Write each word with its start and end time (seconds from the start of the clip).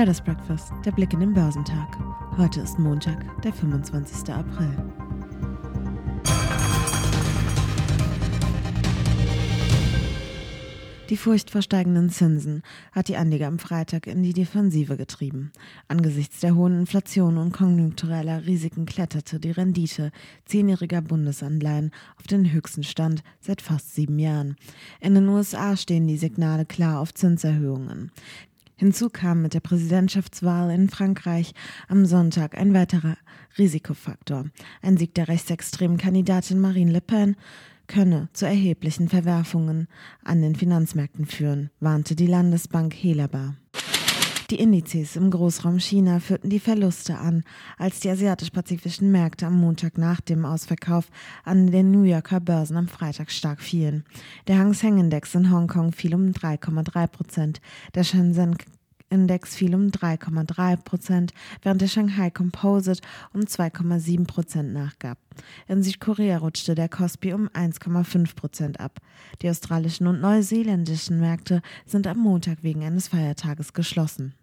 Traders 0.00 0.22
Breakfast, 0.22 0.72
der 0.86 0.92
Blick 0.92 1.12
in 1.12 1.20
den 1.20 1.34
Börsentag. 1.34 1.98
Heute 2.38 2.62
ist 2.62 2.78
Montag, 2.78 3.22
der 3.42 3.52
25. 3.52 4.32
April. 4.32 4.74
Die 11.10 11.16
Furcht 11.18 11.50
vor 11.50 11.60
steigenden 11.60 12.08
Zinsen 12.08 12.62
hat 12.92 13.08
die 13.08 13.16
Anleger 13.16 13.48
am 13.48 13.58
Freitag 13.58 14.06
in 14.06 14.22
die 14.22 14.32
Defensive 14.32 14.96
getrieben. 14.96 15.52
Angesichts 15.88 16.40
der 16.40 16.54
hohen 16.54 16.78
Inflation 16.78 17.36
und 17.36 17.52
konjunktureller 17.52 18.46
Risiken 18.46 18.86
kletterte 18.86 19.38
die 19.38 19.50
Rendite 19.50 20.12
zehnjähriger 20.46 21.02
Bundesanleihen 21.02 21.90
auf 22.16 22.26
den 22.26 22.52
höchsten 22.52 22.84
Stand 22.84 23.22
seit 23.40 23.60
fast 23.60 23.94
sieben 23.94 24.18
Jahren. 24.18 24.56
In 25.00 25.14
den 25.14 25.28
USA 25.28 25.76
stehen 25.76 26.06
die 26.06 26.16
Signale 26.16 26.64
klar 26.64 27.00
auf 27.00 27.12
Zinserhöhungen. 27.12 28.12
Hinzu 28.80 29.10
kam 29.10 29.42
mit 29.42 29.52
der 29.52 29.60
Präsidentschaftswahl 29.60 30.70
in 30.70 30.88
Frankreich 30.88 31.52
am 31.86 32.06
Sonntag 32.06 32.56
ein 32.56 32.72
weiterer 32.72 33.18
Risikofaktor. 33.58 34.46
Ein 34.80 34.96
Sieg 34.96 35.14
der 35.14 35.28
rechtsextremen 35.28 35.98
Kandidatin 35.98 36.58
Marine 36.58 36.90
Le 36.90 37.02
Pen 37.02 37.36
könne 37.88 38.30
zu 38.32 38.46
erheblichen 38.46 39.10
Verwerfungen 39.10 39.86
an 40.24 40.40
den 40.40 40.54
Finanzmärkten 40.54 41.26
führen, 41.26 41.68
warnte 41.80 42.16
die 42.16 42.26
Landesbank 42.26 42.94
Helaba. 42.94 43.54
Die 44.50 44.58
Indizes 44.58 45.14
im 45.14 45.30
Großraum 45.30 45.78
China 45.78 46.18
führten 46.18 46.50
die 46.50 46.58
Verluste 46.58 47.16
an, 47.18 47.44
als 47.78 48.00
die 48.00 48.10
asiatisch-pazifischen 48.10 49.12
Märkte 49.12 49.46
am 49.46 49.60
Montag 49.60 49.96
nach 49.96 50.20
dem 50.20 50.44
Ausverkauf 50.44 51.08
an 51.44 51.70
den 51.70 51.92
New 51.92 52.02
Yorker 52.02 52.40
Börsen 52.40 52.76
am 52.76 52.88
Freitag 52.88 53.30
stark 53.30 53.60
fielen. 53.60 54.02
Der 54.48 54.58
Hang 54.58 54.74
Seng 54.74 54.98
Index 54.98 55.36
in 55.36 55.52
Hongkong 55.52 55.92
fiel 55.92 56.16
um 56.16 56.32
3,3 56.32 57.06
Prozent, 57.06 57.60
der 57.94 58.02
Shenzhen 58.02 58.56
Index 59.10 59.54
fiel 59.56 59.74
um 59.74 59.88
3,3 59.88 60.76
Prozent, 60.76 61.34
während 61.62 61.82
der 61.82 61.88
Shanghai 61.88 62.30
Composite 62.30 63.02
um 63.34 63.42
2,7 63.42 64.26
Prozent 64.26 64.72
nachgab. 64.72 65.18
In 65.68 65.82
Südkorea 65.82 66.38
rutschte 66.38 66.74
der 66.74 66.88
Kospi 66.88 67.32
um 67.32 67.48
1,5 67.48 68.34
Prozent 68.34 68.80
ab. 68.80 69.00
Die 69.42 69.50
australischen 69.50 70.06
und 70.06 70.20
neuseeländischen 70.20 71.20
Märkte 71.20 71.60
sind 71.86 72.06
am 72.06 72.18
Montag 72.18 72.62
wegen 72.62 72.84
eines 72.84 73.08
Feiertages 73.08 73.72
geschlossen. 73.72 74.34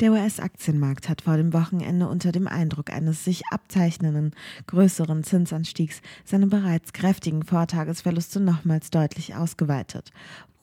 Der 0.00 0.10
US-Aktienmarkt 0.10 1.08
hat 1.08 1.22
vor 1.22 1.36
dem 1.36 1.52
Wochenende 1.52 2.08
unter 2.08 2.32
dem 2.32 2.48
Eindruck 2.48 2.90
eines 2.90 3.24
sich 3.24 3.42
abzeichnenden 3.52 4.32
größeren 4.66 5.22
Zinsanstiegs 5.22 6.02
seine 6.24 6.48
bereits 6.48 6.92
kräftigen 6.92 7.44
Vortagesverluste 7.44 8.40
nochmals 8.40 8.90
deutlich 8.90 9.36
ausgeweitet. 9.36 10.10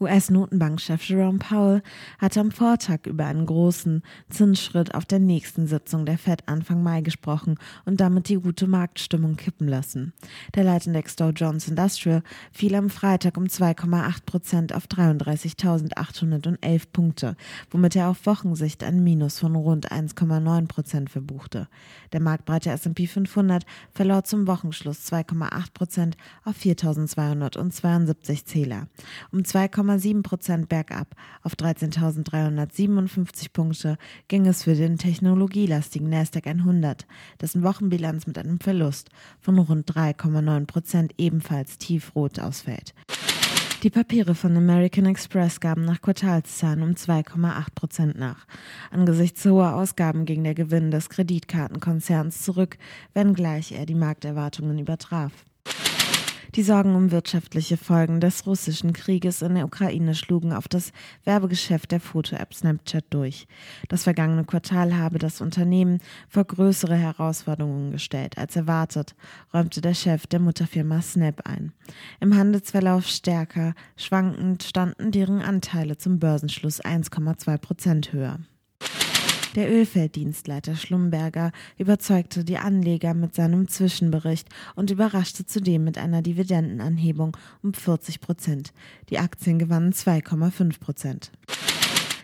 US-Notenbankchef 0.02 1.04
Jerome 1.08 1.38
Powell 1.38 1.84
hatte 2.18 2.40
am 2.40 2.52
Vortag 2.52 3.06
über 3.06 3.26
einen 3.26 3.46
großen 3.46 4.02
Zinsschritt 4.30 4.96
auf 4.96 5.06
der 5.06 5.20
nächsten 5.20 5.68
Sitzung 5.68 6.08
der 6.08 6.18
Fed 6.18 6.48
Anfang 6.48 6.82
Mai 6.82 7.02
gesprochen 7.02 7.60
und 7.86 8.02
damit 8.02 8.28
die 8.28 8.38
gute 8.38 8.66
Marktstimmung 8.66 9.36
kippen 9.36 9.68
lassen. 9.68 10.14
Der 10.56 10.64
Leitindex 10.64 11.16
Dow 11.18 11.30
Jones 11.30 11.68
Industrial 11.68 12.24
fiel 12.52 12.74
am 12.74 12.90
Freitag 12.90 13.38
um 13.38 13.44
2,8 13.44 14.26
Prozent 14.26 14.74
auf 14.74 14.88
33.811 14.88 16.82
Punkte, 16.92 17.36
womit 17.70 17.96
er 17.96 18.10
auf 18.10 18.26
Wochensicht 18.26 18.84
ein 18.84 19.04
Minus 19.04 19.21
von 19.30 19.56
rund 19.56 19.92
1,9 19.92 20.68
Prozent 20.68 21.10
verbuchte. 21.10 21.68
Der 22.14 22.22
marktbreite 22.22 22.72
S&P 22.72 23.08
500 23.08 23.66
verlor 23.92 24.24
zum 24.24 24.48
Wochenschluss 24.48 25.12
2,8 25.12 25.74
Prozent 25.74 26.18
auf 26.44 26.58
4.272 26.58 28.46
Zähler. 28.46 28.88
Um 29.32 29.44
2, 29.46 29.62
0,7 29.68 30.24
Prozent 30.24 30.70
bergab 30.70 31.16
auf 31.44 31.54
13.357 31.54 33.52
Punkte 33.54 33.98
ging 34.28 34.46
es 34.48 34.64
für 34.64 34.76
den 34.76 34.98
technologielastigen 34.98 36.10
Nasdaq 36.10 36.48
100, 36.48 37.06
dessen 37.40 37.64
Wochenbilanz 37.64 38.28
mit 38.28 38.38
einem 38.38 38.60
Verlust 38.60 39.10
von 39.40 39.58
rund 39.58 39.92
3,9 39.92 40.66
Prozent 40.66 41.14
ebenfalls 41.18 41.78
tiefrot 41.78 42.40
ausfällt. 42.40 42.94
Die 43.84 43.90
Papiere 43.90 44.36
von 44.36 44.56
American 44.56 45.08
Express 45.08 45.60
gaben 45.60 45.86
nach 45.86 46.04
Quartalszahlen 46.04 46.84
um 46.84 46.92
2,8 46.92 47.74
Prozent 47.74 48.20
nach. 48.20 48.46
Angesichts 48.92 49.44
hoher 49.44 49.74
Ausgaben 49.74 50.26
ging 50.26 50.44
der 50.44 50.54
Gewinn 50.54 50.92
des 50.92 51.10
Kreditkartenkonzerns 51.10 52.44
zurück, 52.44 52.78
wenngleich 53.16 53.72
er 53.72 53.88
die 53.88 53.96
Markterwartungen 53.96 54.78
übertraf. 54.78 55.32
Die 56.56 56.64
Sorgen 56.64 56.96
um 56.96 57.12
wirtschaftliche 57.12 57.78
Folgen 57.78 58.20
des 58.20 58.46
russischen 58.46 58.92
Krieges 58.92 59.42
in 59.42 59.56
der 59.56 59.64
Ukraine 59.64 60.14
schlugen 60.14 60.52
auf 60.52 60.68
das 60.68 60.92
Werbegeschäft 61.24 61.92
der 61.92 62.02
Foto-App 62.02 62.54
Snapchat 62.54 63.06
durch. 63.10 63.48
Das 63.88 64.04
vergangene 64.04 64.44
Quartal 64.44 64.98
habe 64.98 65.18
das 65.18 65.40
Unternehmen 65.40 66.02
vor 66.28 66.44
größere 66.44 66.96
Herausforderungen 66.96 67.94
gestellt 67.94 68.38
als 68.38 68.58
erwartet, 68.58 69.16
räumte 69.54 69.80
der 69.80 69.94
Chef 69.94 70.28
der 70.28 70.42
Mutterfirma 70.42 71.02
Snap 71.02 71.48
ein. 71.48 71.72
Im 72.20 72.36
Handelsverlauf 72.36 73.08
stärker 73.08 73.74
schwankend 73.96 74.64
standen 74.64 75.12
deren 75.12 75.42
Anteile 75.42 75.98
zum 75.98 76.20
Börsenschluss 76.20 76.84
1,2 76.84 77.58
Prozent 77.60 78.12
höher. 78.12 78.40
Der 79.56 79.70
Ölfelddienstleiter 79.70 80.78
Schlumberger 80.78 81.52
überzeugte 81.78 82.46
die 82.46 82.58
Anleger 82.58 83.14
mit 83.14 83.36
seinem 83.36 83.68
Zwischenbericht 83.68 84.48
und 84.76 84.92
überraschte 84.92 85.46
zudem 85.46 85.84
mit 85.84 85.98
einer 85.98 86.22
Dividendenanhebung 86.22 87.36
um 87.62 87.74
40 87.74 88.22
Prozent. 88.22 88.72
Die 89.10 89.20
Aktien 89.20 89.60
gewannen 89.60 89.92
2,5 89.92 90.80
Prozent. 90.80 91.32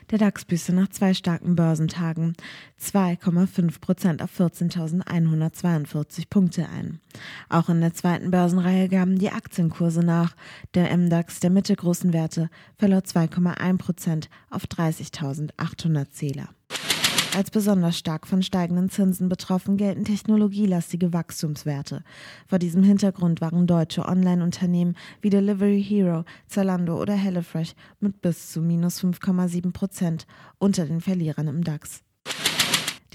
Der 0.10 0.20
DAX 0.20 0.46
büßte 0.46 0.72
nach 0.72 0.88
zwei 0.88 1.14
starken 1.14 1.58
Börsentagen 1.58 2.38
2,5 2.82 3.82
Prozent 3.82 4.22
auf 4.22 4.40
14.142 4.40 6.30
Punkte 6.30 6.70
ein. 6.70 7.02
Auch 7.50 7.68
in 7.68 7.82
der 7.82 7.94
zweiten 7.94 8.32
Börsenreihe 8.32 8.88
gaben 8.88 9.20
die 9.20 9.32
Aktienkurse 9.32 10.00
nach. 10.00 10.34
Der 10.76 10.96
MDAX 10.96 11.42
der 11.42 11.50
mittelgroßen 11.50 12.14
Werte 12.14 12.50
verlor 12.78 13.02
2,1 13.02 13.78
Prozent 13.78 14.30
auf 14.50 14.64
30.800 14.64 16.10
Zähler. 16.12 16.48
Als 17.36 17.52
besonders 17.52 17.98
stark 17.98 18.26
von 18.26 18.42
steigenden 18.42 18.90
Zinsen 18.90 19.30
betroffen 19.30 19.78
gelten 19.78 20.06
technologielastige 20.06 21.14
Wachstumswerte. 21.14 22.04
Vor 22.48 22.58
diesem 22.58 22.84
Hintergrund 22.84 23.42
waren 23.42 23.68
deutsche 23.68 24.06
Online-Unternehmen 24.06 24.96
wie 25.22 25.30
Delivery 25.30 25.84
Hero, 25.84 26.24
Zalando 26.48 27.00
oder 27.00 27.14
HelloFresh 27.14 27.76
mit 28.00 28.22
bis 28.22 28.52
zu 28.52 28.62
minus 28.62 29.04
5,7 29.04 29.72
Prozent 29.72 30.26
unter 30.58 30.86
den 30.86 31.02
Verlierern 31.02 31.48
im 31.48 31.64
DAX. 31.64 32.07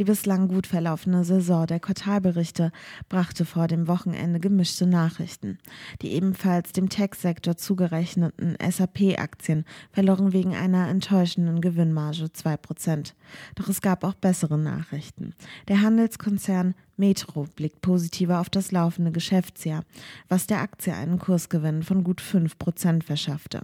Die 0.03 0.07
bislang 0.07 0.49
gut 0.49 0.67
verlaufene 0.67 1.23
Saison 1.23 1.65
der 1.65 1.79
Quartalberichte 1.79 2.73
brachte 3.09 3.45
vor 3.45 3.69
dem 3.69 3.87
Wochenende 3.87 4.41
gemischte 4.41 4.85
Nachrichten. 4.85 5.61
Die 6.01 6.11
ebenfalls 6.15 6.73
dem 6.73 6.89
Tech-Sektor 6.89 7.57
zugerechneten 7.57 8.57
SAP-Aktien 8.61 9.65
verloren 9.93 10.33
wegen 10.33 10.57
einer 10.57 10.89
enttäuschenden 10.89 11.61
Gewinnmarge 11.61 12.25
2%. 12.25 13.13
Doch 13.55 13.69
es 13.69 13.81
gab 13.81 14.03
auch 14.03 14.15
bessere 14.15 14.59
Nachrichten. 14.59 15.35
Der 15.69 15.83
Handelskonzern 15.83 16.75
Metro 16.97 17.47
blickt 17.57 17.81
positiver 17.81 18.41
auf 18.41 18.51
das 18.51 18.73
laufende 18.73 19.13
Geschäftsjahr, 19.13 19.85
was 20.29 20.47
der 20.47 20.61
Aktie 20.61 20.95
einen 20.95 21.19
Kursgewinn 21.19 21.83
von 21.83 22.05
gut 22.05 22.21
5% 22.21 23.03
verschaffte. 23.03 23.63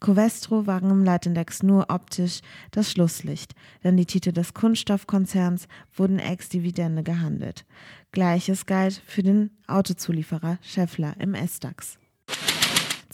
Covestro 0.00 0.66
waren 0.66 0.90
im 0.90 1.04
Leitindex 1.04 1.62
nur 1.62 1.90
optisch 1.90 2.40
das 2.70 2.90
Schlusslicht, 2.90 3.54
denn 3.84 3.96
die 3.96 4.06
Titel 4.06 4.32
des 4.32 4.54
Kunststoffkonzerns 4.54 5.68
wurden 5.94 6.18
ex-Dividende 6.18 7.02
gehandelt. 7.02 7.64
Gleiches 8.12 8.66
galt 8.66 9.00
für 9.06 9.22
den 9.22 9.50
Autozulieferer 9.66 10.58
Scheffler 10.62 11.14
im 11.18 11.34
S-DAX. 11.34 11.98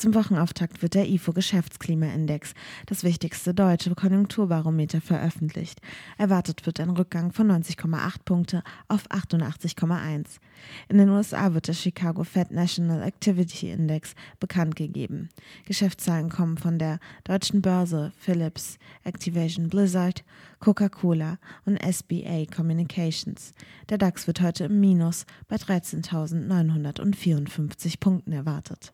Zum 0.03 0.15
Wochenauftakt 0.15 0.83
wird 0.83 0.95
der 0.95 1.09
IFO 1.09 1.33
Geschäftsklimaindex, 1.33 2.55
das 2.87 3.05
wichtigste 3.05 3.55
deutsche 3.55 3.95
Konjunkturbarometer, 3.95 5.01
veröffentlicht. 5.01 5.81
Erwartet 6.19 6.67
wird 6.67 6.81
ein 6.81 6.91
Rückgang 6.91 7.31
von 7.31 7.49
90,8 7.49 8.15
Punkte 8.25 8.65
auf 8.89 9.09
88,1. 9.13 10.25
In 10.89 10.99
den 10.99 11.09
USA 11.09 11.55
wird 11.55 11.69
der 11.69 11.75
Chicago 11.75 12.25
Fed 12.25 12.51
National 12.51 13.05
Activity 13.05 13.71
Index 13.71 14.17
bekannt 14.41 14.75
gegeben. 14.75 15.29
Geschäftszahlen 15.67 16.31
kommen 16.31 16.59
von 16.59 16.81
der 16.81 16.99
deutschen 17.23 17.63
Börse 17.63 18.11
Philips, 18.19 18.81
Activation 19.05 19.69
Blizzard, 19.69 20.25
Coca-Cola 20.59 21.39
und 21.65 21.79
SBA 21.81 22.47
Communications. 22.53 23.53
Der 23.89 23.99
DAX 23.99 24.27
wird 24.27 24.41
heute 24.41 24.65
im 24.65 24.81
Minus 24.81 25.27
bei 25.47 25.55
13.954 25.55 28.01
Punkten 28.01 28.33
erwartet. 28.33 28.93